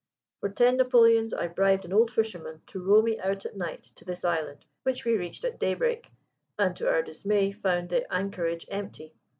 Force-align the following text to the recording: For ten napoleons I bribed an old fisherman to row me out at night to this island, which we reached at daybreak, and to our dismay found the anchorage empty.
For 0.39 0.49
ten 0.49 0.77
napoleons 0.77 1.31
I 1.31 1.47
bribed 1.47 1.85
an 1.85 1.93
old 1.93 2.09
fisherman 2.09 2.63
to 2.69 2.81
row 2.81 3.03
me 3.03 3.19
out 3.19 3.45
at 3.45 3.55
night 3.55 3.83
to 3.97 4.03
this 4.03 4.25
island, 4.25 4.65
which 4.81 5.05
we 5.05 5.11
reached 5.15 5.45
at 5.45 5.59
daybreak, 5.59 6.11
and 6.57 6.75
to 6.77 6.89
our 6.89 7.03
dismay 7.03 7.51
found 7.51 7.89
the 7.91 8.11
anchorage 8.11 8.65
empty. 8.71 9.13